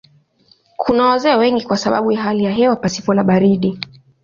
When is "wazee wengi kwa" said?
1.05-1.77